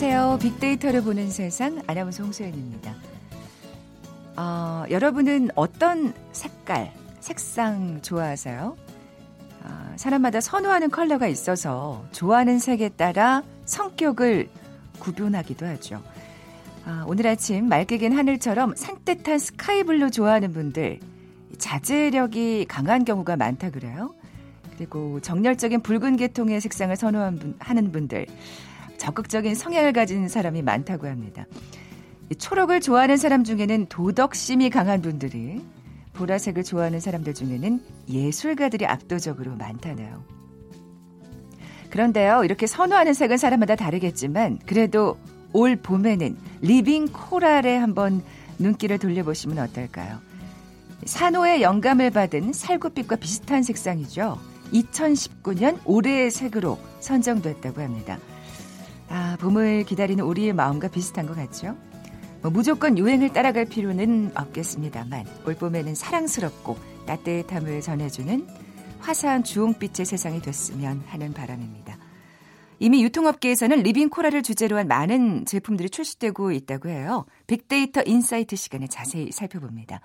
[0.00, 0.38] 안녕하세요.
[0.40, 2.94] 빅데이터를 보는 세상 아나운서 홍소연입니다.
[4.36, 8.76] 어, 여러분은 어떤 색깔, 색상 좋아하세요?
[9.64, 14.48] 어, 사람마다 선호하는 컬러가 있어서 좋아하는 색에 따라 성격을
[15.00, 16.00] 구분하기도 하죠.
[16.84, 21.00] 아, 오늘 아침 맑게 긴 하늘처럼 산뜻한 스카이블루 좋아하는 분들
[21.58, 24.14] 자제력이 강한 경우가 많다 그래요.
[24.76, 28.28] 그리고 정열적인 붉은 계통의 색상을 선호하는 분들
[28.98, 31.46] 적극적인 성향을 가진 사람이 많다고 합니다.
[32.36, 35.62] 초록을 좋아하는 사람 중에는 도덕심이 강한 분들이
[36.12, 40.24] 보라색을 좋아하는 사람들 중에는 예술가들이 압도적으로 많다네요.
[41.90, 45.16] 그런데요, 이렇게 선호하는 색은 사람마다 다르겠지만 그래도
[45.52, 48.22] 올 봄에는 Living Coral에 한번
[48.58, 50.18] 눈길을 돌려보시면 어떨까요?
[51.06, 54.38] 산호의 영감을 받은 살구빛과 비슷한 색상이죠.
[54.72, 58.18] 2019년 올해의 색으로 선정됐다고 합니다.
[59.08, 61.76] 아, 봄을 기다리는 우리의 마음과 비슷한 것 같죠?
[62.42, 66.76] 뭐 무조건 유행을 따라갈 필요는 없겠습니다만 올 봄에는 사랑스럽고
[67.06, 68.46] 따뜻함을 전해주는
[69.00, 71.98] 화사한 주홍빛의 세상이 됐으면 하는 바람입니다.
[72.80, 77.26] 이미 유통업계에서는 Living Coral을 주제로 한 많은 제품들이 출시되고 있다고 해요.
[77.46, 80.00] 빅데이터 insight 시간에 자세히 살펴봅니다.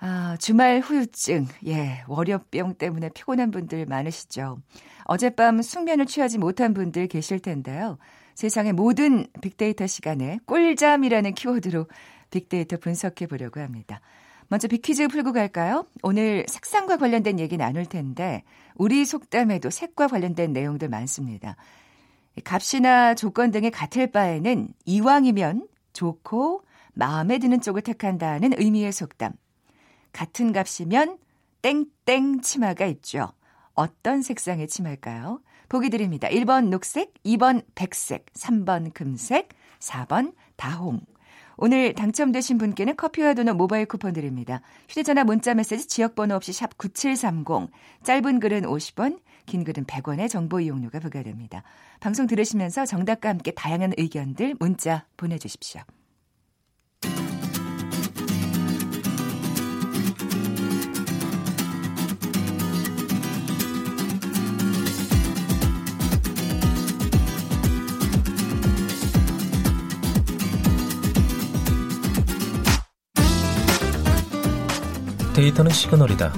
[0.00, 4.58] 아, 주말 후유증, 예, 월요병 때문에 피곤한 분들 많으시죠.
[5.04, 7.98] 어젯밤 숙면을 취하지 못한 분들 계실 텐데요.
[8.34, 11.86] 세상의 모든 빅데이터 시간에 꿀잠이라는 키워드로
[12.30, 14.00] 빅데이터 분석해 보려고 합니다.
[14.46, 15.84] 먼저 빅퀴즈 풀고 갈까요?
[16.02, 18.44] 오늘 색상과 관련된 얘기 나눌 텐데
[18.76, 21.56] 우리 속담에도 색과 관련된 내용들 많습니다.
[22.44, 26.62] 값이나 조건 등이 같을 바에는 이왕이면 좋고
[26.94, 29.32] 마음에 드는 쪽을 택한다는 의미의 속담.
[30.12, 31.18] 같은 값이면
[31.62, 33.32] 땡땡 치마가 있죠.
[33.74, 35.40] 어떤 색상의 치마일까요?
[35.68, 36.28] 보기 드립니다.
[36.28, 41.00] 1번 녹색, 2번 백색, 3번 금색, 4번 다홍.
[41.56, 44.62] 오늘 당첨되신 분께는 커피와 도넛 모바일 쿠폰 드립니다.
[44.88, 47.70] 휴대전화 문자 메시지 지역번호 없이 샵 9730,
[48.04, 51.64] 짧은 글은 50원, 긴 글은 100원의 정보 이용료가 부과됩니다.
[52.00, 55.82] 방송 들으시면서 정답과 함께 다양한 의견들 문자 보내주십시오.
[75.48, 76.32] 데이터는 시그널이다.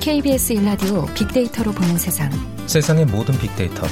[0.00, 2.30] KBS 일라디오 빅데이터로 보는 세상.
[2.66, 3.86] 세상의 모든 빅데이터.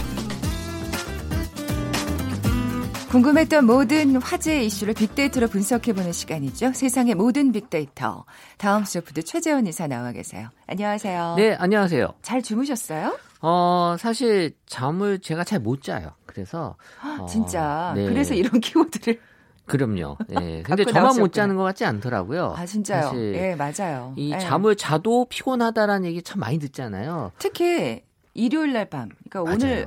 [3.11, 6.73] 궁금했던 모든 화제 이슈를 빅데이터로 분석해보는 시간이죠.
[6.73, 8.25] 세상의 모든 빅데이터.
[8.59, 10.49] 다음 소프트 최재원 이사 나와 계세요.
[10.67, 11.35] 안녕하세요.
[11.37, 12.15] 네, 안녕하세요.
[12.23, 13.17] 잘 주무셨어요?
[13.43, 16.11] 어, 사실 잠을 제가 잘 못 자요.
[16.27, 16.77] 그래서
[17.21, 17.93] 어, 진짜.
[17.95, 18.05] 네.
[18.07, 19.21] 그래서 이런 키워드를
[19.67, 20.17] 그럼요.
[20.41, 20.63] 예.
[20.63, 21.17] 근데 저만.
[21.19, 22.55] 못 자는 것 같지 않더라고요.
[22.57, 23.13] 아, 진짜요?
[23.15, 24.13] 예, 맞아요.
[24.17, 24.39] 이 예.
[24.39, 27.33] 잠을 자도 피곤하다라는 얘기 참 많이 듣잖아요.
[27.39, 28.03] 특히
[28.35, 29.09] 일요일 날 밤.
[29.31, 29.55] 그러니까 맞아요.
[29.55, 29.87] 오늘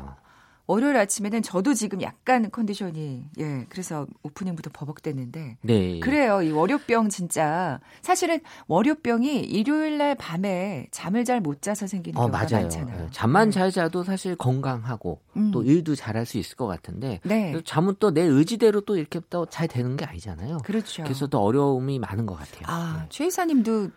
[0.70, 6.00] 월요일 아침에는 저도 지금 약간 컨디션이 예 그래서 오프닝부터 버벅댔는데 네.
[6.00, 12.28] 그래요 이 월요병 진짜 사실은 월요병이 일요일 날 밤에 잠을 잘 못 자서 생기는 어,
[12.30, 12.64] 경우가 맞아요.
[12.66, 13.02] 많잖아요.
[13.02, 13.08] 네.
[13.12, 13.52] 잠만 네.
[13.56, 15.50] 잘 자도 사실 건강하고 음.
[15.52, 17.60] 또 일도 잘할 수 있을 것 같은데 네.
[17.66, 20.60] 잠은 또 내 의지대로 또 이렇게 또 잘 되는 게 아니잖아요.
[20.66, 21.02] 그렇죠.
[21.02, 22.62] 그래서 또 어려움이 많은 것 같아요.
[22.66, 23.06] 아, 네.
[23.10, 23.90] 최 이사님도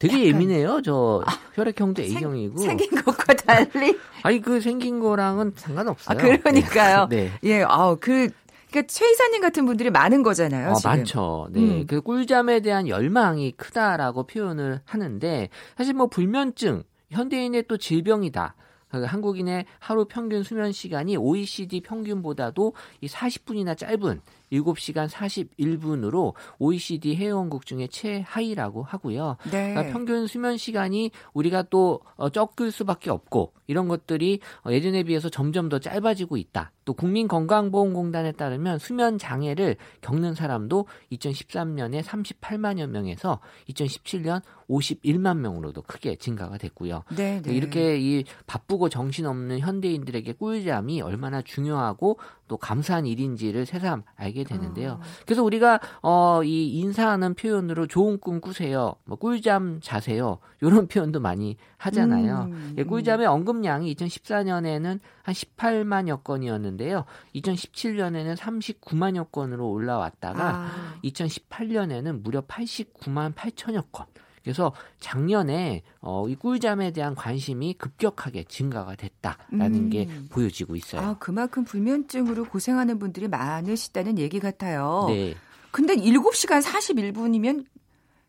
[0.00, 0.80] 되게 예민해요.
[0.82, 3.96] 저 아, 혈액형도 A형이고 생긴 것과 달리.
[4.24, 6.18] 아니 그 생긴 거랑은 상관없어요.
[6.18, 7.06] 아, 그러니까요.
[7.08, 7.30] 네.
[7.44, 8.28] 예, 아우 그
[8.70, 10.70] 그러니까 최 이사님 같은 분들이 많은 거잖아요.
[10.70, 10.90] 어, 지금.
[10.90, 11.48] 많죠.
[11.50, 11.60] 네.
[11.60, 11.86] 음.
[11.86, 18.54] 그 꿀잠에 대한 열망이 크다라고 표현을 하는데 사실 뭐 불면증 현대인의 또 질병이다.
[18.90, 22.72] 그 한국인의 하루 평균 수면 시간이 OECD 평균보다도
[23.02, 24.20] 이 40분이나 짧은
[24.52, 29.36] 7시간 41분으로 OECD 회원국 중에 최하위라고 하고요.
[29.50, 29.72] 네.
[29.72, 35.28] 그러니까 평균 수면 시간이 우리가 또 어, 적을 수밖에 없고 이런 것들이 어, 예전에 비해서
[35.28, 36.72] 점점 더 짧아지고 있다.
[36.84, 43.38] 또 국민건강보험공단에 따르면 수면 장애를 겪는 사람도 2013년에 38만여 명에서
[43.68, 47.04] 2017년 51만 명으로도 크게 증가가 됐고요.
[47.16, 47.54] 네, 네.
[47.54, 52.18] 이렇게 이 바쁘고 정신없는 현대인들에게 꿀잠이 얼마나 중요하고
[52.50, 54.94] 또 감사한 일인지를 새삼 알게 되는데요.
[54.94, 55.00] 어.
[55.24, 61.56] 그래서 우리가 어, 이 인사하는 표현으로 좋은 꿈 꾸세요, 뭐 꿀잠 자세요 이런 표현도 많이
[61.76, 62.48] 하잖아요.
[62.50, 62.74] 음.
[62.76, 67.04] 예, 꿀잠의 언급량이 2014년에는 한 18만여 건이었는데요.
[67.36, 70.94] 2017년에는 39만여 건으로 올라왔다가 아.
[71.04, 74.06] 2018년에는 무려 89만 8천여 건.
[74.42, 79.90] 그래서 작년에 어, 이 꿀잠에 대한 관심이 급격하게 증가가 됐다라는 음.
[79.90, 81.00] 게 보여지고 있어요.
[81.00, 85.06] 아, 그만큼 불면증으로 고생하는 분들이 많으시다는 얘기 같아요.
[85.08, 85.34] 네.
[85.70, 87.64] 근데 7시간 41분이면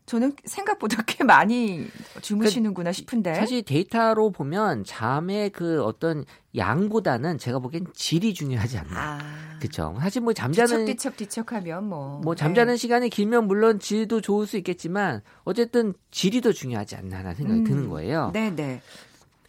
[0.06, 1.86] 저는 생각보다 꽤 많이
[2.20, 3.34] 주무시는구나 싶은데.
[3.34, 6.24] 사실 데이터로 보면 잠의 그 어떤
[6.56, 9.18] 양보다는 제가 보기엔 질이 중요하지 않나.
[9.20, 9.52] 아.
[9.58, 9.96] 그렇죠.
[10.00, 12.20] 사실 뭐 잠자는 뒤척 뒤척 뒤척하면 뭐.
[12.24, 12.76] 뭐 잠자는 네.
[12.76, 17.64] 시간이 길면 물론 질도 좋을 수 있겠지만 어쨌든 질이 더 중요하지 않나라는 생각이 음.
[17.64, 18.30] 드는 거예요.
[18.34, 18.82] 네, 네.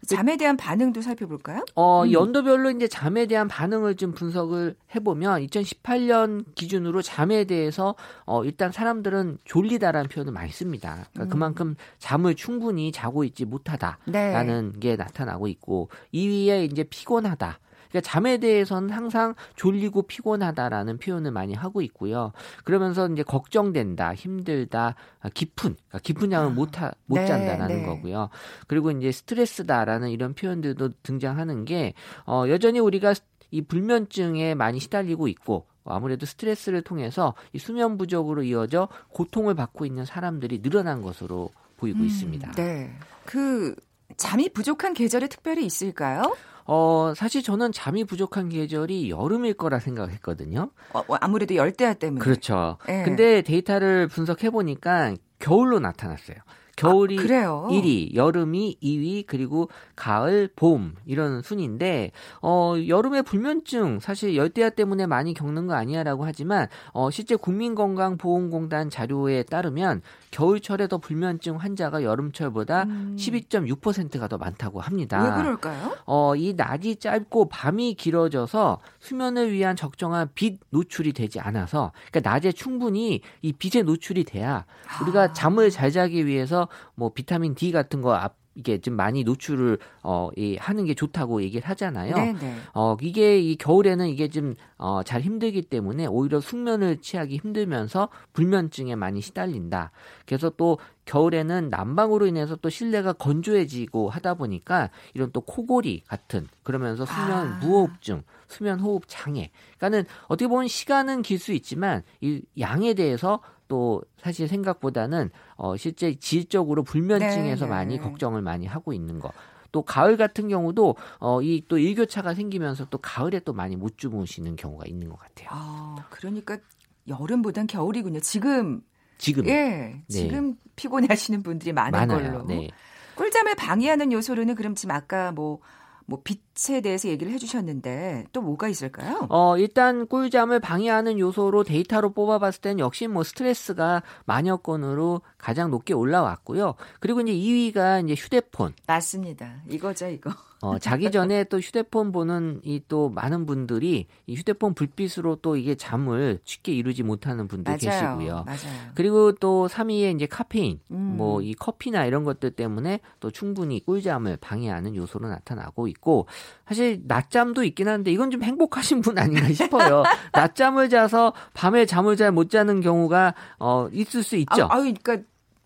[0.08, 1.64] 잠에 대한 반응도 살펴볼까요?
[1.76, 2.12] 어, 음.
[2.12, 7.96] 연도별로 이제 잠에 대한 반응을 좀 분석을 해보면 2018년 기준으로 잠에 대해서
[8.26, 11.08] 어, 일단 사람들은 졸리다라는 표현을 많이 씁니다.
[11.14, 11.30] 그러니까 음.
[11.30, 14.80] 그만큼 잠을 충분히 자고 있지 못하다라는 네.
[14.80, 17.60] 게 나타나고 있고 2위에 이제 피곤하다.
[17.94, 22.32] 그러니까 잠에 대해서는 항상 졸리고 피곤하다라는 표현을 많이 하고 있고요.
[22.64, 27.82] 그러면서 이제 걱정된다, 힘들다, 아, 깊은, 그러니까 깊은 잠을 아, 못, 하, 못 네, 잔다라는
[27.82, 27.86] 네.
[27.86, 28.30] 거고요.
[28.68, 31.94] 그리고 이제 스트레스다라는 이런 표현들도 등장하는 게
[32.26, 33.14] 어, 여전히 우리가
[33.52, 40.06] 이 불면증에 많이 시달리고 있고 아무래도 스트레스를 통해서 이 수면 부족으로 이어져 고통을 받고 있는
[40.06, 42.54] 사람들이 늘어난 것으로 보이고 음, 있습니다.
[42.54, 42.92] 네.
[43.26, 43.76] 그
[44.18, 46.36] 잠이 부족한 계절이 특별히 있을까요?
[46.66, 50.70] 어, 사실 저는 잠이 부족한 계절이 여름일 거라 생각했거든요.
[50.94, 52.24] 어, 어, 아무래도 열대야 때문에.
[52.24, 52.78] 그렇죠.
[52.88, 53.04] 네.
[53.04, 56.38] 근데 데이터를 분석해 보니까 겨울로 나타났어요.
[56.76, 57.68] 겨울이 아, 그래요.
[57.70, 62.12] 1위, 여름이 2위, 그리고 가을, 봄 이런 순인데
[62.42, 69.44] 어 여름에 불면증 사실 열대야 때문에 많이 겪는 거 아니야라고 하지만 어 실제 국민건강보험공단 자료에
[69.44, 73.16] 따르면 겨울철에 더 불면증 환자가 여름철보다 음.
[73.18, 75.24] 12.6%가 더 많다고 합니다.
[75.24, 75.96] 왜 그럴까요?
[76.06, 82.52] 어, 이 낮이 짧고 밤이 길어져서 수면을 위한 적정한 빛 노출이 되지 않아서 그러니까 낮에
[82.52, 84.66] 충분히 이 빛에 노출이 돼야
[85.04, 85.34] 우리가 아.
[85.34, 86.63] 잠을 잘 자기 위해서
[86.96, 91.42] 뭐 비타민 D 같은 거 앞, 이게 좀 많이 노출을 어, 이 하는 게 좋다고
[91.42, 92.16] 얘기를 하잖아요.
[92.16, 92.56] 네, 네.
[92.76, 98.94] 어, 이게 이 겨울에는 이게 좀, 어, 잘 힘들기 때문에 오히려 숙면을 취하기 힘들면서 불면증에
[98.96, 99.90] 많이 시달린다.
[100.28, 107.06] 그래서 또 겨울에는 난방으로 인해서 또 실내가 건조해지고 하다 보니까 이런 또 코골이 같은 그러면서
[107.06, 107.60] 수면 아.
[107.60, 109.50] 무호흡증, 수면 호흡 장애.
[109.80, 113.40] 그러니까는 어떻게 보면 시간은 길 수 있지만 이 양에 대해서
[113.74, 117.76] 또 사실 생각보다는 어 실제 질적으로 불면증에서 네, 네.
[117.76, 119.32] 많이 걱정을 많이 하고 있는 거.
[119.72, 124.56] 또 가을 같은 경우도 어 이 또 일교차가 생기면서 또 가을에 또 많이 못 주무시는
[124.58, 125.48] 경우가 있는 것 같아요.
[125.52, 126.60] 아, 그러니까
[127.08, 128.20] 여름보단 겨울이군요.
[128.20, 128.82] 지금
[129.18, 130.04] 지금 예, 네.
[130.08, 132.32] 지금 피곤해 하시는 분들이 많은 많아요.
[132.32, 132.46] 걸로.
[132.46, 132.70] 네.
[133.16, 135.62] 꿀잠을 방해하는 요소로는 그럼 지금 아까 뭐,
[136.06, 139.28] 뭐 빛에 대해서 얘기를 해주셨는데 또 뭐가 있을까요?
[139.30, 145.94] 어, 일단 꿀잠을 방해하는 요소로 데이터로 뽑아봤을 때는 역시 뭐 스트레스가 만여 건으로 가장 높게
[145.94, 146.76] 올라왔고요.
[147.00, 148.74] 그리고 이제 2위가 이제 휴대폰.
[148.88, 149.62] 맞습니다.
[149.70, 150.32] 이거죠, 이거.
[150.64, 155.74] 어, 자기 전에 또 휴대폰 보는 이 또 많은 분들이 이 휴대폰 불빛으로 또 이게
[155.76, 157.78] 잠을 쉽게 이루지 못하는 분들 맞아요.
[158.18, 158.44] 계시고요.
[158.46, 158.92] 맞아요.
[158.94, 161.16] 그리고 또 3위에 이제 카페인, 음.
[161.18, 166.28] 뭐이 커피나 이런 것들 때문에 또 충분히 꿀잠을 방해하는 요소로 나타나고 있고
[166.68, 170.04] 사실 낮잠도 있긴 한데 이건 좀 행복하신 분 아닌가 싶어요.
[170.34, 174.64] 낮잠을 자서 밤에 잠을 잘 못 자는 경우가 어 있을 수 있죠.
[174.64, 175.18] 아, 아, 그러니까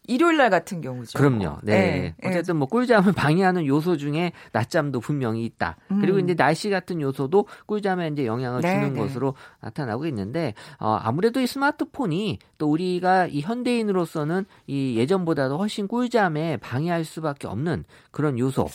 [0.08, 1.18] 일요일 날 같은 경우죠.
[1.20, 1.58] 그럼요.
[1.64, 1.74] 네.
[1.74, 2.28] 예, 예.
[2.28, 5.76] 어쨌든 뭐 꿀잠을 방해하는 요소 중에 낮잠도 분명히 있다.
[5.92, 6.00] 음.
[6.02, 9.00] 그리고 이제 날씨 같은 요소도 꿀잠에 이제 영향을 네, 주는 네.
[9.00, 16.58] 것으로 나타나고 있는데 어, 아무래도 이 스마트폰이 또 우리가 이 현대인으로서는 이 예전보다도 훨씬 꿀잠에
[16.58, 18.68] 방해할 수밖에 없는 그런 요소.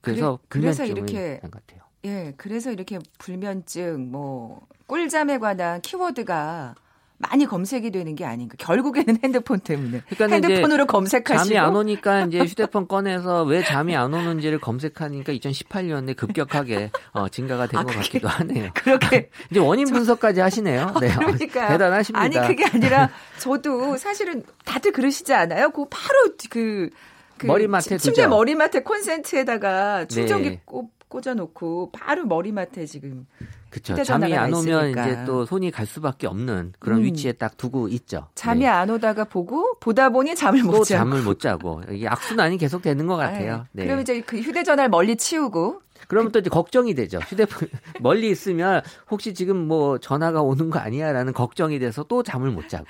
[0.00, 1.80] 그래서 그래- 그래서 이렇게 것 같아요.
[2.04, 6.74] 예, 그래서 이렇게 불면증, 뭐, 꿀잠에 관한 키워드가
[7.22, 8.56] 많이 검색이 되는 게 아닌가.
[8.58, 10.02] 결국에는 핸드폰 때문에.
[10.10, 11.44] 그러니까 핸드폰으로 검색하시고.
[11.44, 17.66] 잠이 안 오니까 이제 휴대폰 꺼내서 왜 잠이 안 오는지를 검색하니까 2018년에 급격하게 어, 증가가
[17.66, 18.70] 된 아, 것 같기도 하네요.
[18.74, 19.30] 그렇게.
[19.50, 20.94] 이제 원인 분석까지 하시네요.
[21.00, 21.68] 네, 그러니까요.
[21.68, 22.20] 대단하십니다.
[22.22, 25.70] 아니, 그게 아니라 저도 사실은 다들 그러시지 않아요?
[25.70, 26.90] 그 바로 그,
[27.38, 28.26] 그 머리맡에 치- 침대.
[28.26, 30.60] 머리맡에 콘센트에다가 충전기 네.
[30.64, 33.26] 꽂, 꽂아놓고 바로 머리맡에 지금
[33.72, 35.06] 휴대전화가 잠이 안 오면 있으니까.
[35.06, 37.04] 이제 또 손이 갈 수밖에 없는 그런 음.
[37.04, 38.28] 위치에 딱 두고 있죠.
[38.34, 38.66] 잠이 네.
[38.66, 40.98] 안 오다가 보고 보다 보니 잠을 못또 자고.
[40.98, 43.66] 잠을 못 자고 이게 악순환이 계속 되는 것 같아요.
[43.72, 43.82] 네.
[43.82, 43.86] 네.
[43.86, 45.80] 그럼 이제 그 휴대전화를 멀리 치우고
[46.12, 47.18] 그러면 또 이제 걱정이 되죠.
[47.20, 47.68] 휴대폰
[48.00, 52.84] 멀리 있으면 혹시 지금 뭐 전화가 오는 거 아니야라는 걱정이 돼서 또 잠을 못 자고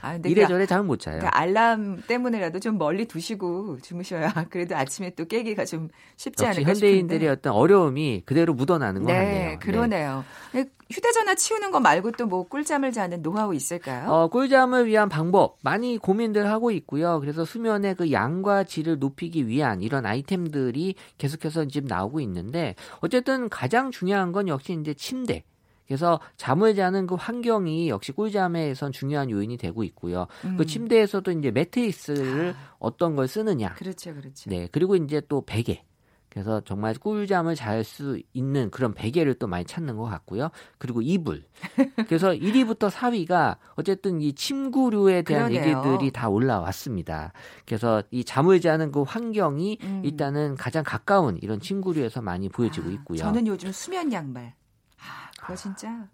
[0.00, 1.18] 아, 이래저래 잠을 못 자요.
[1.18, 7.18] 그러니까 알람 때문에라도 좀 멀리 두시고 주무셔야 그래도 아침에 또 깨기가 좀 쉽지 않을까 현대인들의
[7.18, 7.28] 싶은데.
[7.28, 9.58] 어떤 어려움이 그대로 묻어나는 것 네, 같네요.
[9.58, 10.24] 그러네요.
[10.52, 10.66] 네.
[10.90, 14.10] 휴대전화 치우는 거 말고 또 뭐 꿀잠을 자는 노하우 있을까요?
[14.10, 17.20] 어, 꿀잠을 위한 방법 많이 고민들 하고 있고요.
[17.20, 22.67] 그래서 수면의 그 양과 질을 높이기 위한 이런 아이템들이 계속해서 지금 나오고 있는데
[23.00, 25.44] 어쨌든 가장 중요한 건 역시 이제 침대.
[25.86, 30.26] 그래서 잠을 자는 그 환경이 역시 꿀잠에선 중요한 요인이 되고 있고요.
[30.42, 30.56] 그 음.
[30.58, 32.74] 그 침대에서도 이제 매트리스를 아.
[32.78, 33.74] 어떤 걸 쓰느냐.
[33.74, 34.50] 그렇죠, 그렇죠.
[34.50, 35.82] 네, 그리고 이제 또 베개.
[36.30, 40.50] 그래서 정말 꿀잠을 잘 수 있는 그런 베개를 또 많이 찾는 것 같고요.
[40.78, 41.44] 그리고 이불.
[42.08, 45.78] 그래서 1위부터 4위가 어쨌든 이 침구류에 대한 그러네요.
[45.78, 47.32] 얘기들이 다 올라왔습니다.
[47.66, 50.02] 그래서 이 잠을 자는 그 환경이 음.
[50.04, 53.18] 일단은 가장 가까운 이런 침구류에서 많이 보여지고 아, 있고요.
[53.18, 54.54] 저는 요즘 수면 양말.
[55.00, 56.08] 아, 그거 진짜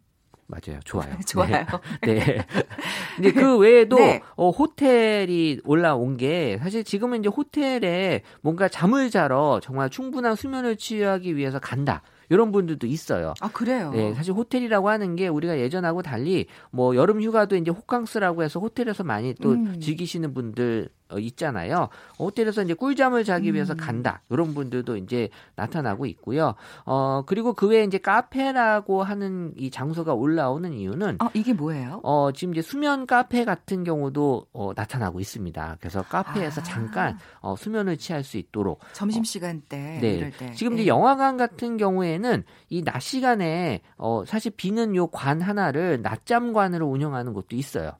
[0.47, 0.81] 맞아요.
[0.85, 1.17] 좋아요.
[1.27, 1.67] 좋아요.
[2.03, 2.15] 네.
[2.15, 2.47] 네.
[3.17, 4.23] 근데 그 외에도 네.
[4.37, 11.37] 어, 호텔이 올라온 게 사실 지금은 이제 호텔에 뭔가 잠을 자러 정말 충분한 수면을 취하기
[11.37, 12.03] 위해서 간다.
[12.31, 13.35] 이런 분들도 있어요.
[13.41, 13.91] 아 그래요?
[13.91, 19.05] 네, 사실 호텔이라고 하는 게 우리가 예전하고 달리 뭐 여름 휴가도 이제 호캉스라고 해서 호텔에서
[19.05, 19.79] 많이 또 음.
[19.79, 21.89] 즐기시는 분들 어, 있잖아요.
[22.19, 23.77] 호텔에서 이제 꿀잠을 자기 위해서 음.
[23.77, 24.23] 간다.
[24.31, 26.55] 이런 분들도 이제 나타나고 있고요.
[26.87, 32.01] 어, 그리고 그 외에 이제 카페라고 하는 이 장소가 올라오는 이유는 어, 이게 뭐예요?
[32.03, 35.77] 어, 지금 이제 수면 카페 같은 경우도 어, 나타나고 있습니다.
[35.81, 36.65] 그래서 카페에서 아.
[36.65, 40.15] 잠깐 어, 수면을 취할 수 있도록 점심 시간 때 네.
[40.15, 40.53] 이럴 때.
[40.53, 40.87] 지금 이제 네.
[40.89, 47.55] 영화관 같은 경우에는 이 낮 시간에 어, 사실 비는 요 관 하나를 낮잠관으로 운영하는 곳도
[47.57, 47.93] 있어요.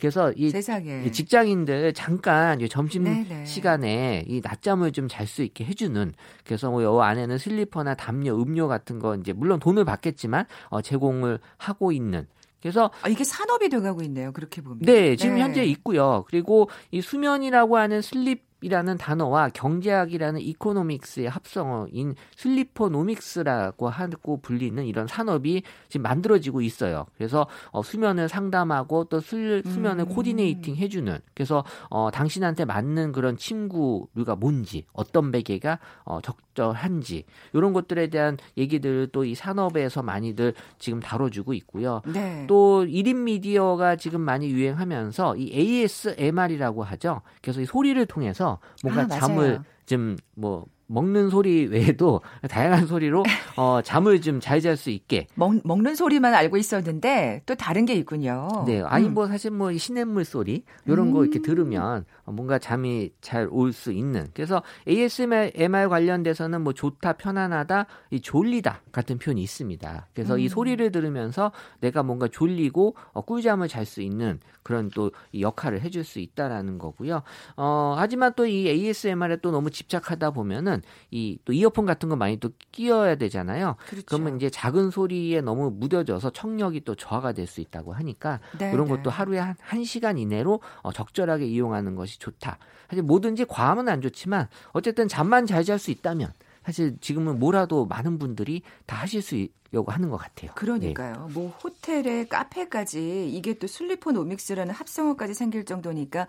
[0.00, 1.10] 그래서 이 세상에.
[1.10, 3.44] 직장인들 잠깐 점심 네네.
[3.44, 6.12] 시간에 이 낮잠을 좀 잘 수 있게 해주는
[6.44, 11.92] 그래서 뭐요 안에는 슬리퍼나 담요, 음료 같은 거 이제 물론 돈을 받겠지만 어, 제공을 하고
[11.92, 12.26] 있는
[12.60, 14.32] 그래서 아, 이게 산업이 돼가고 있네요.
[14.32, 14.80] 그렇게 보면.
[14.80, 15.40] 네, 지금 네.
[15.42, 16.24] 현재 있고요.
[16.28, 26.02] 그리고 이 수면이라고 하는 sleep이라는 단어와 경제학이라는 economics의 합성어인 sleeponomics라고 하고 불리는 이런 산업이 지금
[26.02, 27.06] 만들어지고 있어요.
[27.16, 30.14] 그래서 어, 수면을 상담하고 또 수, 수면을 음.
[30.14, 37.24] coordinating 해주는 그래서 어, 당신한테 맞는 그런 침구류가 뭔지 어떤 베개가 어, 적절한지
[37.54, 42.02] 이런 것들에 대한 얘기들을 또 이 산업에서 많이들 지금 다뤄주고 있고요.
[42.12, 42.44] 네.
[42.48, 47.22] 또 1인 미디어가 지금 많이 유행하면서 이 ASMR이라고 하죠.
[47.40, 48.49] 그래서 이 소리를 통해서
[48.82, 52.20] 뭔가 아, 잠을 좀 뭐 먹는 소리 외에도
[52.50, 53.22] 다양한 소리로
[53.56, 57.94] 어, 잠을 좀 잘 잘 수 있게 먹, 먹는 소리만 알고 있었는데 또 다른 게
[57.94, 58.48] 있군요.
[58.66, 59.14] 네, 아니 음.
[59.14, 61.12] 뭐 사실 뭐 시냇물 소리 이런 음.
[61.12, 61.42] 거 이렇게 음.
[61.42, 64.26] 들으면 뭔가 잠이 잘 올 수 있는.
[64.34, 70.08] 그래서 ASMR 관련돼서는 뭐 좋다, 편안하다, 이 졸리다 같은 표현이 있습니다.
[70.14, 70.40] 그래서 음.
[70.40, 76.04] 이 소리를 들으면서 내가 뭔가 졸리고 어, 꿀잠을 잘 수 있는 그런 또 역할을 해줄
[76.04, 77.22] 수 있다라는 거고요.
[77.56, 80.79] 어, 하지만 또 이 ASMR에 또 너무 집착하다 보면은
[81.10, 83.76] 이 또 이어폰 같은 거 많이 또 끼워야 되잖아요.
[83.86, 84.04] 그렇죠.
[84.06, 88.86] 그러면 이제 작은 소리에 너무 무뎌져서 청력이 또 저하가 될 수 있다고 하니까 네, 그런
[88.86, 88.94] 네.
[88.96, 92.58] 것도 하루에 한, 한 시간 이내로 어, 적절하게 이용하는 것이 좋다.
[92.88, 96.32] 사실 뭐든지 과하면 안 좋지만 어쨌든 잠만 잘 잘 수 있다면
[96.64, 100.50] 사실 지금은 뭐라도 많은 분들이 다 하실 수 있려고 하는 것 같아요.
[100.54, 101.26] 그러니까요.
[101.28, 101.34] 네.
[101.34, 106.26] 뭐 호텔에 카페까지 이게 또 슬리퍼 노믹스라는 합성어까지 생길 정도니까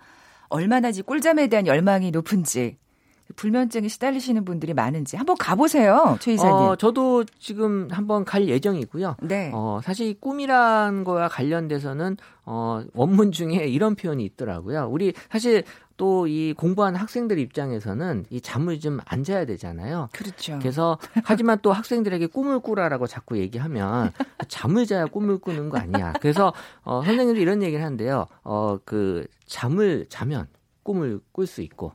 [0.48, 2.78] 얼마나 지 꿀잠에 대한 열망이 높은지
[3.36, 6.54] 불면증에 시달리시는 분들이 많은지 한번 가보세요, 최 이사님.
[6.54, 9.16] 어, 저도 지금 한번 갈 예정이고요.
[9.22, 9.50] 네.
[9.54, 14.88] 어, 사실 꿈이란 거와 관련돼서는 어, 원문 중에 이런 표현이 있더라고요.
[14.90, 15.64] 우리 사실
[15.98, 20.08] 또 이 공부하는 학생들 입장에서는 이 잠을 좀 안 자야 되잖아요.
[20.12, 20.58] 그렇죠.
[20.58, 24.10] 그래서 하지만 또 학생들에게 꿈을 꾸라라고 자꾸 얘기하면
[24.48, 26.12] 잠을 자야 꿈을 꾸는 거 아니야.
[26.20, 28.26] 그래서 어, 선생님도 이런 얘기를 하는데요.
[28.42, 30.48] 어, 그 잠을 자면
[30.82, 31.92] 꿈을 꿀 수 있고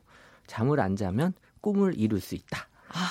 [0.48, 2.66] 잠을 안 자면 꿈을 이룰 수 있다.
[2.88, 3.08] 아,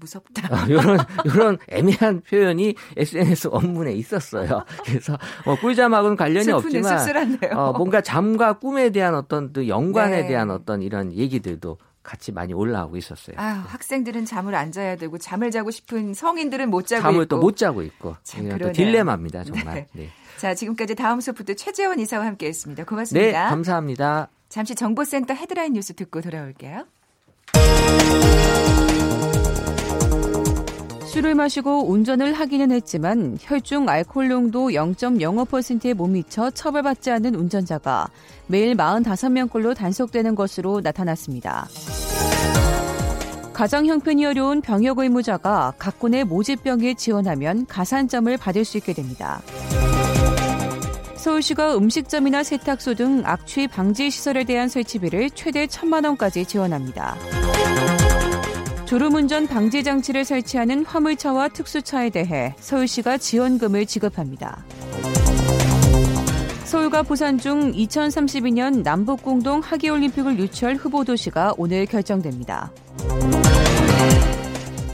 [0.00, 0.54] 무섭다.
[0.54, 4.64] 어, 이런 이런 애매한 표현이 SNS 원문에 있었어요.
[4.84, 6.98] 그래서 뭐 꿀잠하고는 관련이 없지만
[7.52, 10.28] 어, 뭔가 잠과 꿈에 대한 어떤 또 연관에 네.
[10.28, 13.36] 대한 어떤 이런 얘기들도 같이 많이 올라오고 있었어요.
[13.38, 17.36] 아, 학생들은 잠을 안 자야 되고 잠을 자고 싶은 성인들은 못 자고 잠을 있고.
[17.36, 18.16] 또못 자고 있고.
[18.58, 19.74] 또 딜레마입니다, 정말.
[19.74, 19.86] 네.
[19.92, 20.08] 네.
[20.38, 22.84] 자, 지금까지 다음 소프트 최재원 이사와 함께했습니다.
[22.84, 23.26] 고맙습니다.
[23.26, 24.30] 네, 감사합니다.
[24.48, 26.86] 잠시 정보센터 헤드라인 뉴스 듣고 돌아올게요.
[31.06, 38.08] 술을 마시고 운전을 하기는 했지만 혈중 알코올 농도 0.05%에 못 미쳐 처벌받지 않는 운전자가
[38.46, 41.66] 매일 45명꼴로 단속되는 것으로 나타났습니다.
[43.52, 49.42] 가정 형편이 어려운 병역 의무자가 각군의 모집병에 지원하면 가산점을 받을 수 있게 됩니다.
[51.38, 57.16] 서울시가 음식점이나 세탁소 등 악취 방지 시설에 대한 설치비를 최대 1천만 원까지 지원합니다.
[58.86, 64.64] 졸음운전 방지 장치를 설치하는 화물차와 특수차에 대해 서울시가 지원금을 지급합니다.
[66.64, 72.72] 서울과 부산 중 2032년 남북공동 하계올림픽을 유치할 후보 도시가 오늘 결정됩니다.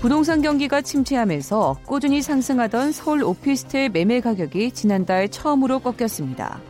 [0.04, 6.60] 부동산 경기가 침체하면서 꾸준히 상승하던 서울 오피스텔 매매 가격이 지난달 처음으로 꺾였습니다.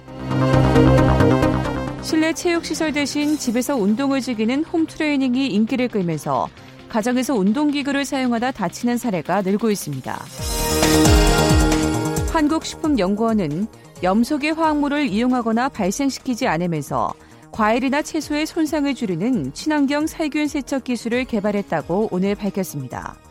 [2.00, 6.48] 실내 체육 시설 대신 집에서 운동을 즐기는 홈트레이닝이 인기를 끌면서
[6.88, 10.16] 가정에서 운동기구를 사용하다 다치는 사례가 늘고 있습니다.
[12.32, 13.66] 한국식품연구원은
[14.04, 17.12] 염소계 화학물을 이용하거나 발생시키지 않으면서
[17.50, 23.23] 과일이나 채소의 손상을 줄이는 친환경 살균 세척 기술을 개발했다고 오늘 밝혔습니다.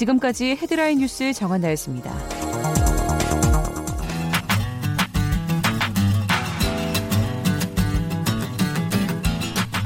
[0.00, 2.10] 지금까지 헤드라인 뉴스 정한나였습니다.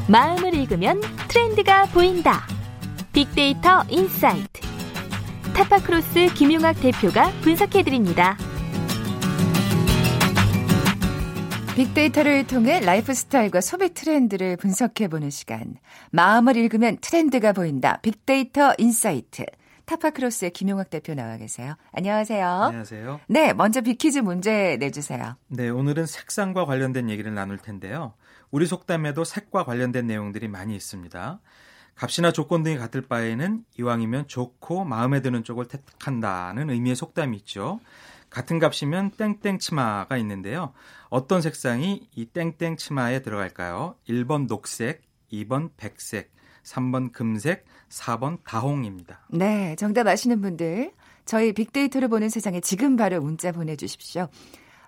[0.09, 2.47] 마음을 읽으면 트렌드가 보인다.
[3.13, 4.61] 빅데이터 insight.
[5.57, 8.37] 타파크로스 김용학 대표가 분석해드립니다.
[11.75, 15.75] 빅데이터를 통해 라이프 스타일과 소비 트렌드를 분석해보는 시간.
[16.13, 17.99] 마음을 읽으면 트렌드가 보인다.
[18.01, 19.45] 빅데이터 insight.
[19.87, 21.77] 타파크로스의 김용학 대표 나와 계세요.
[21.93, 22.47] 안녕하세요.
[22.49, 23.21] 안녕하세요.
[23.29, 25.37] 네, 먼저 빅퀴즈 문제 내주세요.
[25.49, 28.15] 네, 오늘은 색상과 관련된 얘기를 나눌 텐데요.
[28.51, 31.41] 우리 속담에도 색과 관련된 내용들이 많이 있습니다.
[31.97, 37.81] 값이나 조건 등이 같을 바에는 이왕이면 좋고 마음에 드는 쪽을 택한다는 의미의 속담이 있죠.
[38.31, 40.73] 같은 값이면 땡땡 치마가 있는데요.
[41.09, 43.95] 어떤 색상이 이 땡땡 치마에 들어갈까요?
[44.09, 46.33] 1번 녹색, 2번 백색,
[46.65, 49.21] 3번 금색, 4번 다홍입니다.
[49.31, 50.93] 네, 정답 아시는 분들
[51.25, 54.29] 저희 빅데이터를 보는 세상에 지금 바로 문자 보내주십시오.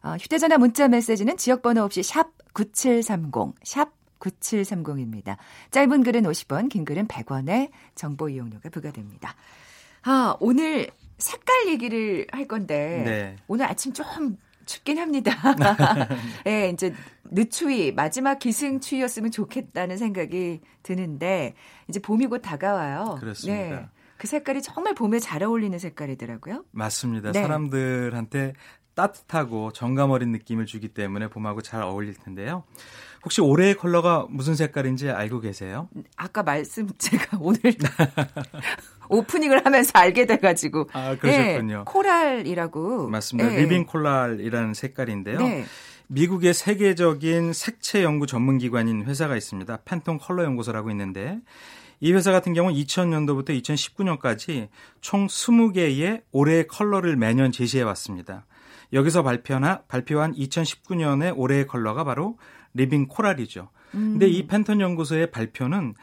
[0.03, 5.37] 어, 휴대전화 문자 메시지는 지역번호 없이 샵 9730, 샵 9730입니다.
[5.71, 9.35] 짧은 글은 50원, 긴 글은 100원의 정보 이용료가 부과됩니다.
[10.03, 10.89] 아, 오늘
[11.19, 13.37] 색깔 얘기를 할 건데 네.
[13.49, 15.33] 오늘 아침 좀 춥긴 합니다.
[16.47, 16.93] 예, 네, 이제
[17.25, 21.55] 늦추위 마지막 기승추위였으면 좋겠다는 생각이 드는데
[21.89, 23.17] 이제 봄이 곧 다가와요.
[23.19, 23.81] 그렇습니다.
[23.81, 23.89] 네.
[24.19, 26.65] 그 색깔이 정말 봄에 잘 어울리는 색깔이더라고요.
[26.73, 27.33] 맞습니다.
[27.33, 27.43] 네.
[27.43, 28.55] 사람들한테
[28.95, 32.65] 따뜻하고 정감 어린 느낌을 주기 때문에 봄하고 잘 어울릴 텐데요.
[33.25, 35.89] 혹시 올해의 컬러가 무슨 색깔인지 알고 계세요?
[36.17, 37.61] 아까 말씀 제가 오늘
[39.09, 40.89] 오프닝을 하면서 알게 돼가지고.
[40.93, 41.79] 아, 그러셨군요.
[41.79, 43.09] 네, coral이라고.
[43.09, 43.51] 맞습니다.
[43.51, 43.61] 네.
[43.63, 45.39] living coral이라는 색깔인데요.
[45.39, 45.65] 네.
[46.09, 49.79] 미국의 세계적인 색채 연구 전문 기관인 회사가 있습니다.
[49.85, 51.41] 팬톤 컬러 연구소라고 있는데
[52.01, 54.69] 이 회사 같은 경우는 2000년도부터 2019년까지
[55.01, 58.47] 총 20개의 올해의 컬러를 매년 제시해 왔습니다.
[58.93, 62.39] 여기서 발표한, 발표한 2019년의 올해의 컬러가 바로
[62.75, 63.71] living coral이죠.
[63.91, 65.95] 근데 이 팬톤 연구소의 발표는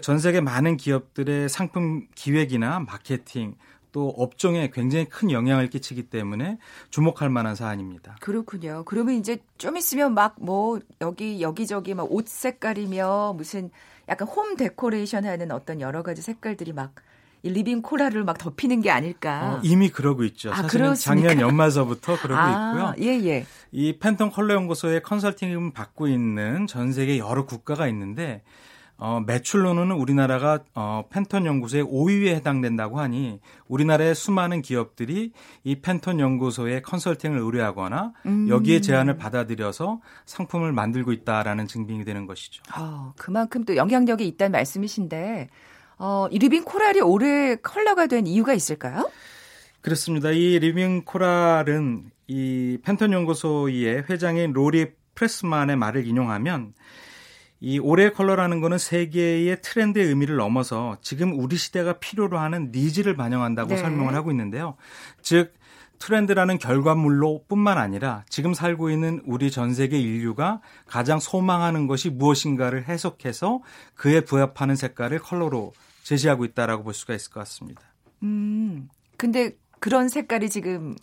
[0.00, 3.54] 전 세계 많은 기업들의 상품 기획이나 마케팅
[3.92, 6.58] 또 업종에 굉장히 큰 영향을 끼치기 때문에
[6.90, 8.16] 주목할 만한 사안입니다.
[8.20, 8.82] 그렇군요.
[8.86, 13.70] 그러면 이제 좀 있으면 막 뭐 여기 여기저기 막 옷 색깔이며 무슨
[14.08, 16.92] 약간 home decoration 하는 어떤 여러 가지 색깔들이 막
[17.42, 19.56] 이 living coral을 막 덮이는 게 아닐까.
[19.56, 20.52] 어, 이미 그러고 있죠.
[20.52, 21.28] 아, 사실은 그렇습니까?
[21.28, 23.06] 작년 연말서부터 그러고 아, 있고요.
[23.06, 23.46] 예, 예.
[23.72, 28.42] 이 팬톤 컬러 연구소의 컨설팅을 받고 있는 전 세계 여러 국가가 있는데
[28.98, 35.32] 어, 매출로는 우리나라가 어, 팬톤 연구소의 5위에 해당된다고 하니 우리나라의 수많은 기업들이
[35.64, 38.48] 이 팬톤 연구소의 컨설팅을 의뢰하거나 음.
[38.48, 42.62] 여기에 제안을 받아들여서 상품을 만들고 있다라는 증빙이 되는 것이죠.
[42.78, 45.50] 어, 그만큼 또 영향력이 있다는 말씀이신데,
[45.98, 49.10] 어, 이 living coral이 올해 컬러가 된 이유가 있을까요?
[49.82, 50.30] 그렇습니다.
[50.30, 56.74] 이 living coral은 이 팬톤 연구소의 회장인 로리 프레스만의 말을 인용하면
[57.60, 63.70] 이 올해 컬러라는 거는 세계의 트렌드의 의미를 넘어서 지금 우리 시대가 필요로 하는 needs를 반영한다고
[63.70, 63.76] 네.
[63.76, 64.76] 설명을 하고 있는데요.
[65.22, 65.54] 즉
[65.98, 72.84] 트렌드라는 결과물로 뿐만 아니라 지금 살고 있는 우리 전 세계 인류가 가장 소망하는 것이 무엇인가를
[72.84, 73.62] 해석해서
[73.94, 77.80] 그에 부합하는 색깔을 컬러로 제시하고 있다라고 볼 수가 있을 것 같습니다.
[78.22, 80.94] 음, 근데 그런 색깔이 지금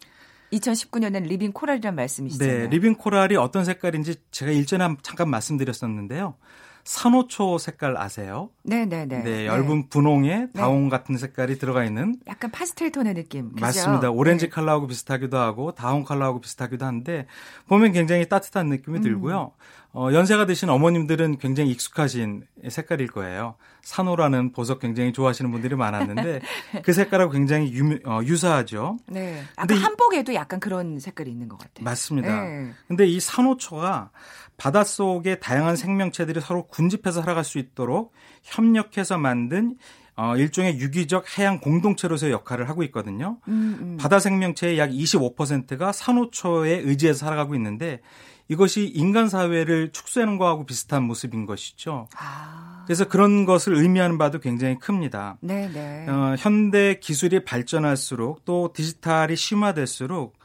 [0.58, 2.58] 2019년엔 living coral이란 말씀이시잖아요.
[2.64, 6.36] 네, living coral이 어떤 색깔인지 제가 일전에 한- 잠깐 말씀드렸었는데요.
[6.84, 8.50] 산호초 색깔 아세요?
[8.64, 9.24] 네네네.
[9.24, 10.48] 네, 얇은 분홍에 네.
[10.54, 13.52] 다홍 같은 색깔이 들어가 있는 약간 파스텔 톤의 느낌.
[13.54, 13.62] 그죠?
[13.62, 14.12] 맞습니다.
[14.12, 14.50] 오렌지 네.
[14.50, 17.26] 컬러하고 비슷하기도 하고 다홍 컬러하고 비슷하기도 한데
[17.68, 19.02] 보면 굉장히 따뜻한 느낌이 음.
[19.02, 19.52] 들고요.
[19.96, 23.56] 어, 연세가 드신 어머님들은 굉장히 익숙하신 색깔일 거예요.
[23.84, 26.42] 산호라는 보석 굉장히 좋아하시는 분들이 많았는데
[26.84, 28.98] 그 색깔하고 굉장히 유, 어, 유사하죠.
[29.08, 29.44] 네.
[29.56, 31.84] 아까 한복에도 약간 그런 색깔이 있는 것 같아요.
[31.84, 32.44] 맞습니다.
[32.44, 32.72] 네.
[32.88, 34.10] 근데 이 산호초가
[34.58, 38.14] 바닷속의 다양한 생명체들이 서로 군집해서 살아갈 수 있도록
[38.44, 39.76] 협력해서 만든
[40.16, 43.38] 어, 일종의 유기적 해양 공동체로서의 역할을 하고 있거든요.
[43.48, 43.98] 음, 음.
[44.00, 48.02] 바다 생명체의 약 25%가 산호초에 의지해서 살아가고 있는데
[48.48, 52.08] 이것이 인간 사회를 축소하는 거하고 비슷한 모습인 것이죠.
[52.16, 52.84] 아.
[52.86, 55.38] 그래서 그런 것을 의미하는 바도 굉장히 큽니다.
[55.42, 55.70] 네네.
[55.72, 56.10] 네.
[56.10, 60.38] 어, 현대 기술이 발전할수록 또 디지털이 심화될수록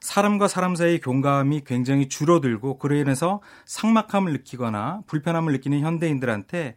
[0.00, 6.74] 사람과 사람 사이의 공감이 굉장히 줄어들고 그로 인해서 상막함을 느끼거나 불편함을 느끼는 현대인들한테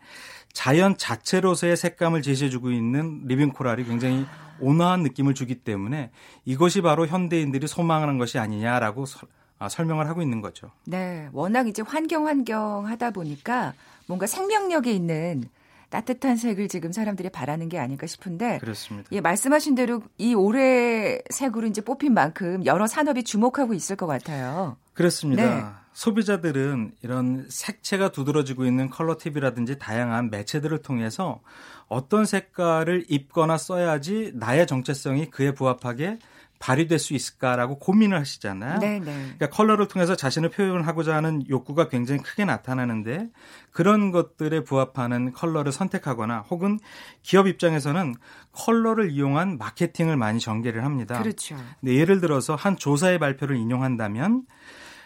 [0.51, 4.25] 자연 자체로서의 색감을 제시해주고 있는 living coral이 굉장히
[4.59, 6.11] 온화한 느낌을 주기 때문에
[6.45, 9.25] 이것이 바로 현대인들이 소망하는 것이 아니냐라고 서,
[9.57, 10.69] 아, 설명을 하고 있는 거죠.
[10.85, 13.73] 네, 워낙 이제 환경 환경 하다 보니까
[14.05, 15.49] 뭔가 생명력이 있는
[15.93, 19.07] 따뜻한 색을 지금 사람들이 바라는 게 아닐까 싶은데 그렇습니다.
[19.11, 24.75] 예, 말씀하신 대로 이 올해 색으로 이제 뽑힌 만큼 여러 산업이 주목하고 있을 것 같아요.
[24.95, 25.43] 그렇습니다.
[25.43, 25.63] 네.
[25.93, 31.41] 소비자들은 이런 색채가 두드러지고 있는 컬러 TV라든지 다양한 매체들을 통해서
[31.87, 36.17] 어떤 색깔을 입거나 써야지 나의 정체성이 그에 부합하게
[36.63, 38.79] 발휘될 수 있을까라고 고민을 하시잖아요.
[38.79, 39.03] 네네.
[39.03, 43.29] 그러니까 컬러를 통해서 자신을 표현하고자 하는 욕구가 굉장히 크게 나타나는데
[43.71, 46.79] 그런 것들에 부합하는 컬러를 선택하거나 혹은
[47.21, 48.15] 기업 입장에서는
[48.53, 51.21] 컬러를 이용한 마케팅을 많이 전개를 합니다.
[51.21, 51.57] 그렇죠.
[51.81, 54.43] 네, 예를 들어서 한 조사의 발표를 인용한다면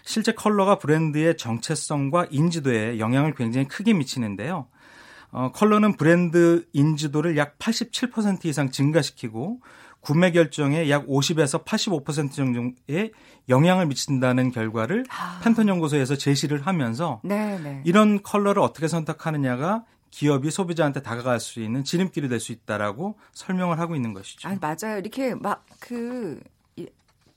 [0.03, 4.67] 실제 컬러가 브랜드의 정체성과 인지도에 영향을 굉장히 크게 미치는데요.
[5.31, 9.59] 어, 컬러는 브랜드 인지도를 약 87% 이상 증가시키고
[10.01, 13.11] 구매 결정에 약 50에서 85% 정도의
[13.49, 15.39] 영향을 미친다는 결과를 아.
[15.43, 17.59] 팬톤 연구소에서 제시를 하면서 네네.
[17.59, 17.81] 네.
[17.85, 23.95] 이런 컬러를 어떻게 선택하느냐가 기업이 소비자한테 다가갈 수 있는 지름길이 될 수 있다라고 설명을 하고
[23.95, 24.47] 있는 것이죠.
[24.47, 24.99] 아, 맞아요.
[24.99, 26.39] 이렇게 막 그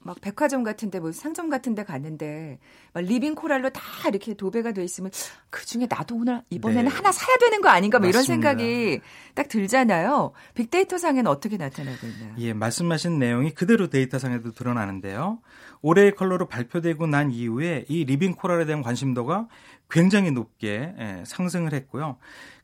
[0.03, 2.59] 막 백화점 같은데 뭐 상점 같은데 갔는데
[2.95, 5.11] 막 living coral로 다 이렇게 도배가 돼 있으면
[5.51, 6.89] 그 중에 나도 오늘 이번에는 네.
[6.89, 9.01] 하나 사야 되는 거 아닌가 뭐 이런 생각이
[9.35, 10.33] 딱 들잖아요.
[10.55, 12.35] 빅데이터 상에는 어떻게 나타나고 있나요?
[12.39, 15.39] 예, 말씀하신 내용이 그대로 데이터 상에도 드러나는데요.
[15.83, 19.49] 올해의 컬러로 발표되고 난 이후에 이 living coral에 대한 관심도가
[19.91, 22.17] 굉장히 높게 예, 상승을 했고요.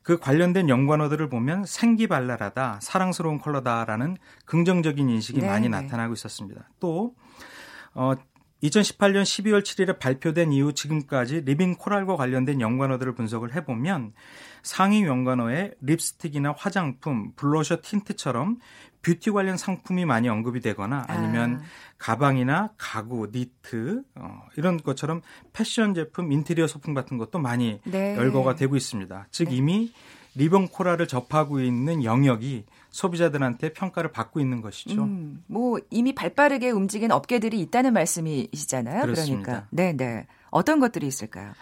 [0.06, 5.80] 그 관련된 연관어들을 보면 생기발랄하다, 사랑스러운 컬러다라는 긍정적인 인식이 네 많이 네.
[5.80, 6.68] 나타나고 있었습니다.
[6.78, 7.16] 또
[7.92, 8.12] 어,
[8.62, 14.12] 2018년 12월 7일에 발표된 이후 지금까지 리빙 코랄과 관련된 연관어들을 분석을 해보면
[14.62, 18.60] 상위 연관어에 립스틱이나 화장품, 블러셔, 틴트처럼
[19.06, 21.64] 뷰티 관련 상품이 많이 언급이 되거나 아니면 아.
[21.98, 28.16] 가방이나 가구, 니트 어, 이런 것처럼 패션 제품, 인테리어 소품 같은 것도 많이 네.
[28.16, 29.28] 열거가 되고 있습니다.
[29.30, 29.54] 즉 네.
[29.54, 29.92] 이미
[30.34, 35.04] 리빙 코랄을 접하고 있는 영역이 소비자들한테 평가를 받고 있는 것이죠.
[35.04, 39.02] 음, 뭐 이미 발빠르게 움직인 업계들이 있다는 말씀이시잖아요.
[39.02, 39.42] 그렇습니다.
[39.42, 40.26] 그러니까 네, 네.
[40.50, 41.52] 어떤 것들이 있을까요?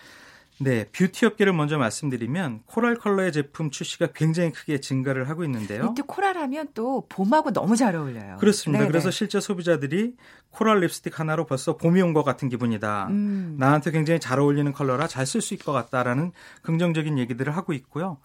[0.64, 5.94] 네, 뷰티 업계를 먼저 말씀드리면 코랄 컬러의 제품 출시가 굉장히 크게 증가를 하고 있는데요.
[5.96, 8.36] 또 코랄 하면 또 봄하고 너무 잘 어울려요.
[8.38, 8.80] 그렇습니다.
[8.80, 8.90] 네네.
[8.90, 10.14] 그래서 실제 소비자들이
[10.50, 13.08] 코랄 립스틱 하나로 벌써 봄이 온 것 같은 기분이다.
[13.10, 13.56] 음.
[13.58, 18.18] 나한테 굉장히 잘 어울리는 컬러라 잘 쓸 수 있을 것 같다라는 긍정적인 얘기들을 하고 있고요.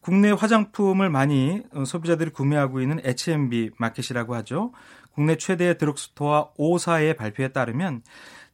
[0.00, 4.72] 국내 화장품을 많이 어, 소비자들이 구매하고 있는 H&B 마켓이라고 하죠.
[5.12, 8.02] 국내 최대의 드럭스토어 O사의 발표에 따르면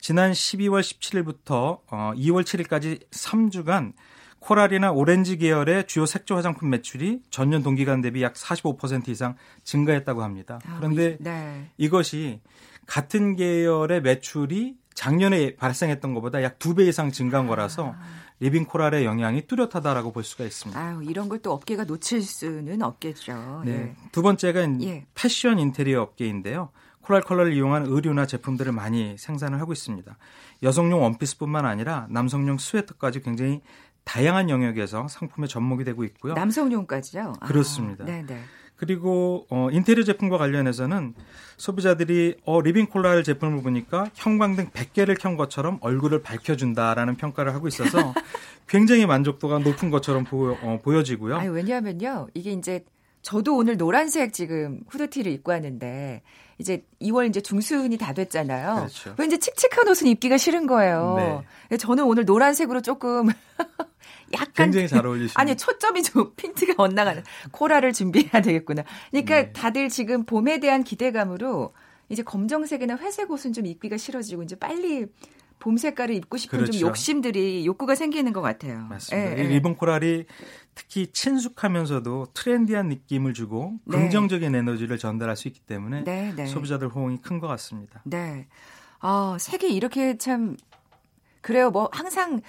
[0.00, 3.92] 지난 12월 17일부터 2월 7일까지 3주간
[4.38, 10.60] 코랄이나 오렌지 계열의 주요 색조 화장품 매출이 전년 동기간 대비 약 45% 이상 증가했다고 합니다.
[10.66, 11.70] 아, 그런데 네.
[11.78, 12.40] 이것이
[12.86, 18.26] 같은 계열의 매출이 작년에 발생했던 것보다 약 두 배 이상 증가한 거라서 아.
[18.38, 20.78] 리빙 코랄의 영향이 뚜렷하다라고 볼 수가 있습니다.
[20.80, 23.62] 아유, 이런 걸 또 업계가 놓칠 수는 없겠죠.
[23.64, 23.72] 네.
[23.72, 23.96] 예.
[24.12, 25.06] 두 번째가 예.
[25.14, 26.70] 패션 인테리어 업계인데요.
[27.06, 30.16] 코랄 컬러를 이용한 의류나 제품들을 많이 생산을 하고 있습니다.
[30.64, 33.60] 여성용 원피스뿐만 아니라 남성용 스웨터까지 굉장히
[34.04, 36.34] 다양한 영역에서 상품에 접목이 되고 있고요.
[36.34, 37.34] 남성용까지요?
[37.42, 38.04] 그렇습니다.
[38.04, 38.40] 아, 네네.
[38.74, 41.14] 그리고 어, 인테리어 제품과 관련해서는
[41.56, 48.12] 소비자들이 어, 리빙 코랄을 제품을 보니까 형광등 100개를 켠 것처럼 얼굴을 밝혀준다라는 평가를 하고 있어서
[48.68, 51.36] 굉장히 만족도가 높은 것처럼 보여, 어, 보여지고요.
[51.36, 52.28] 아니, 왜냐하면요.
[52.34, 52.84] 이게 이제
[53.22, 56.22] 저도 오늘 노란색 지금 후드티를 입고 왔는데
[56.58, 58.76] 이제 2월 이제 중순이 다 됐잖아요.
[58.76, 59.14] 그렇죠.
[59.18, 61.44] 왠지 칙칙한 옷은 입기가 싫은 거예요.
[61.70, 61.76] 네.
[61.76, 63.28] 저는 오늘 노란색으로 조금
[64.32, 68.84] 약간 굉장히 잘 어울리시는 아니 초점이 좀 핀트가 엇나가는 코랄을 준비해야 되겠구나.
[69.10, 69.52] 그러니까 네.
[69.52, 71.74] 다들 지금 봄에 대한 기대감으로
[72.08, 75.06] 이제 검정색이나 회색 옷은 좀 입기가 싫어지고 이제 빨리
[75.58, 76.78] 봄 색깔을 입고 싶은 그렇죠.
[76.78, 78.86] 좀 욕심들이 욕구가 생기는 것 같아요.
[78.88, 79.38] 맞습니다.
[79.38, 79.48] 예, 이 예.
[79.48, 80.24] 리빙 코랄이
[80.74, 83.96] 특히 친숙하면서도 트렌디한 느낌을 주고 네.
[83.98, 86.46] 긍정적인 에너지를 전달할 수 있기 때문에 네, 네.
[86.46, 88.00] 소비자들 호응이 큰 것 같습니다.
[88.04, 88.46] 네.
[89.00, 90.56] 아, 색이 이렇게 참
[91.40, 91.70] 그래요.
[91.70, 92.40] 뭐 항상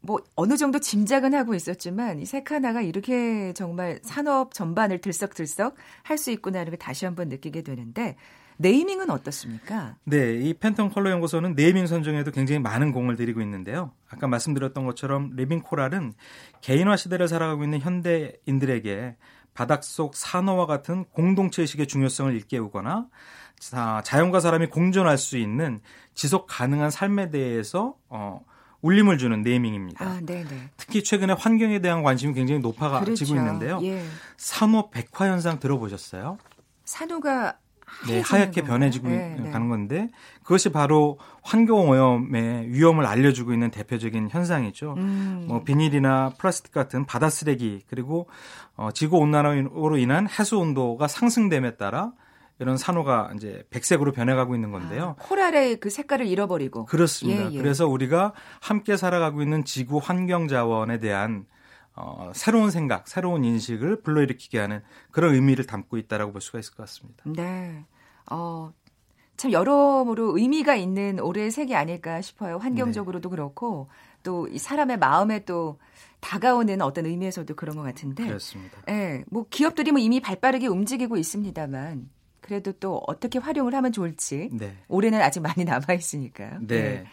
[0.00, 6.16] 뭐 어느 정도 짐작은 하고 있었지만 이 색 하나가 이렇게 정말 산업 전반을 들썩들썩 할
[6.18, 8.16] 수 있구나를 다시 한번 느끼게 되는데
[8.58, 9.96] 네이밍은 어떻습니까?
[10.04, 13.92] 네, 이 팬톤 컬러 연구소는 네이밍 선정에도 굉장히 많은 공을 들이고 있는데요.
[14.08, 16.14] 아까 말씀드렸던 것처럼 리빙 코랄은
[16.60, 19.16] 개인화 시대를 살아가고 있는 현대인들에게
[19.54, 23.08] 바닥 속 산호와 같은 공동체 의식의 중요성을 일깨우거나
[23.58, 25.80] 자, 자연과 사람이 공존할 수 있는
[26.14, 28.44] 지속 가능한 삶에 대해서 어,
[28.82, 30.04] 울림을 주는 네이밍입니다.
[30.04, 30.70] 아, 네, 네.
[30.76, 33.24] 특히 최근에 환경에 대한 관심이 굉장히 높아지고 그렇죠.
[33.34, 33.80] 있는데요.
[33.82, 34.04] 예.
[34.36, 36.38] 산호 백화 현상 들어보셨어요?
[36.84, 37.58] 산호가
[38.06, 38.62] 네, 하얗게?
[38.62, 39.50] 변해지고 네, 네.
[39.50, 40.08] 가는 건데
[40.42, 44.94] 그것이 바로 환경 오염의 위험을 알려주고 있는 대표적인 현상이죠.
[44.96, 45.44] 음.
[45.48, 48.28] 뭐 비닐이나 플라스틱 같은 바다 쓰레기 그리고
[48.76, 52.12] 어, 지구 온난화로 인한 해수 온도가 상승됨에 따라
[52.58, 55.16] 이런 산호가 이제 백색으로 변해가고 있는 건데요.
[55.18, 57.50] 아, 코랄의 그 색깔을 잃어버리고 그렇습니다.
[57.50, 57.58] 예, 예.
[57.58, 61.44] 그래서 우리가 함께 살아가고 있는 지구 환경 자원에 대한
[61.96, 66.84] 어, 새로운 생각, 새로운 인식을 불러일으키게 하는 그런 의미를 담고 있다라고 볼 수가 있을 것
[66.84, 67.24] 같습니다.
[67.26, 67.84] 네.
[68.30, 68.72] 어,
[69.36, 72.58] 참 여러모로 의미가 있는 올해의 색이 아닐까 싶어요.
[72.58, 73.88] 환경적으로도 그렇고
[74.22, 75.78] 또 이 사람의 마음에 또
[76.20, 78.26] 다가오는 어떤 의미에서도 그런 것 같은데.
[78.26, 78.78] 그렇습니다.
[78.88, 84.76] 예, 뭐 기업들이 뭐 이미 발빠르게 움직이고 있습니다만 그래도 또 어떻게 활용을 하면 좋을지 네.
[84.88, 86.58] 올해는 아직 많이 남아 있으니까요.
[86.62, 87.04] 네.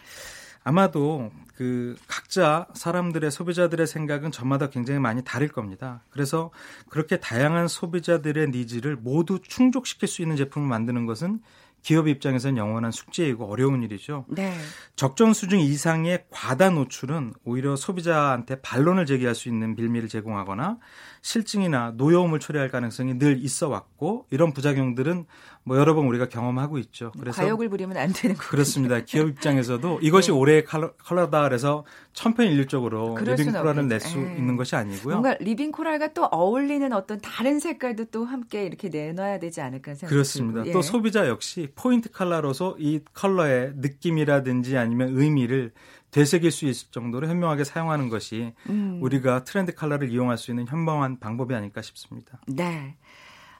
[0.64, 6.02] 아마도 그 각자 사람들의 소비자들의 생각은 저마다 굉장히 많이 다를 겁니다.
[6.10, 6.50] 그래서
[6.88, 11.40] 그렇게 다양한 소비자들의 니즈를 모두 충족시킬 수 있는 제품을 만드는 것은
[11.84, 14.24] 기업 입장에서는 영원한 숙제이고 어려운 일이죠.
[14.28, 14.56] 네.
[14.96, 20.78] 적정 수준 이상의 과다 노출은 오히려 소비자한테 반론을 제기할 수 있는 빌미를 제공하거나
[21.20, 25.26] 싫증이나 노여움을 초래할 가능성이 늘 있어 왔고 이런 부작용들은
[25.66, 27.10] 뭐 여러 번 우리가 경험하고 있죠.
[27.18, 28.48] 그래서 과욕을 부리면 안 되는 거죠.
[28.50, 29.00] 그렇습니다.
[29.00, 30.36] 기업 입장에서도 이것이 네.
[30.36, 34.18] 올해의 컬러, 컬러다 그래서 천편일률적으로 리빙 수는 컬러를 없겠죠.
[34.18, 34.36] 낼수 예.
[34.36, 35.14] 있는 것이 아니고요.
[35.20, 40.12] 뭔가 리빙 코랄과 또 어울리는 어떤 다른 색깔도 또 함께 이렇게 내놔야 되지 않을까 생각이
[40.12, 40.62] 그렇습니다.
[40.64, 40.72] 들고.
[40.74, 40.82] 또 예.
[40.82, 45.72] 소비자 역시 포인트 컬러로서 이 컬러의 느낌이라든지 아니면 의미를
[46.10, 48.98] 되새길 수 있을 정도로 현명하게 사용하는 것이 음.
[49.02, 52.38] 우리가 트렌드 컬러를 이용할 수 있는 현명한 방법이 아닐까 싶습니다.
[52.46, 52.96] 네.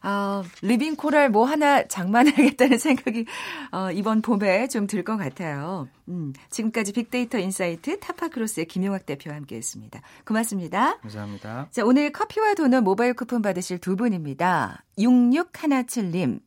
[0.06, 3.24] 아, 리빙 코랄 뭐 하나 장만하겠다는 생각이
[3.72, 5.88] 어, 이번 봄에 좀 들 것 같아요.
[6.08, 10.00] 음, 지금까지 빅데이터 인사이트 타파크로스의 김용학 대표와 함께했습니다.
[10.26, 10.98] 고맙습니다.
[10.98, 11.68] 감사합니다.
[11.70, 14.84] 자, 오늘 커피와 도넛 모바일 쿠폰 받으실 두 분입니다.
[14.98, 16.40] 6617님.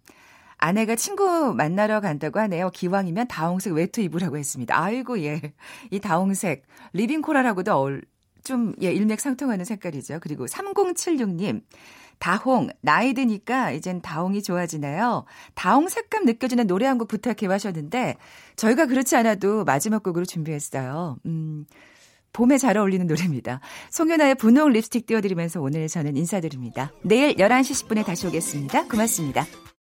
[0.59, 2.69] 아내가 친구 만나러 간다고 하네요.
[2.69, 4.79] 기왕이면 다홍색 외투 입으라고 했습니다.
[4.79, 5.53] 아이고, 예.
[5.91, 8.01] 이 다홍색, 리빙 코랄하고도 어울,
[8.43, 10.19] 좀, 예, 일맥상통하는 색깔이죠.
[10.21, 11.61] 그리고 3076님.
[12.19, 15.25] 다홍, 나이 드니까 이젠 다홍이 좋아지나요?
[15.55, 18.15] 다홍 색감 느껴지는 노래 한 곡 부탁해 하셨는데,
[18.55, 21.17] 저희가 그렇지 않아도 마지막 곡으로 준비했어요.
[21.25, 21.65] 음,
[22.33, 23.59] 봄에 잘 어울리는 노래입니다.
[23.91, 26.91] 송윤아의 분홍 립스틱 띄워드리면서 오늘 저는 인사드립니다.
[27.03, 28.87] 내일 11시 10분에 다시 오겠습니다.
[28.87, 29.45] 고맙습니다.